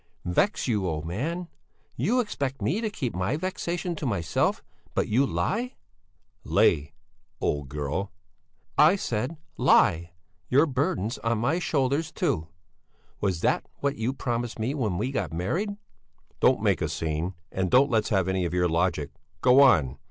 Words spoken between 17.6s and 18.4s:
don't let's have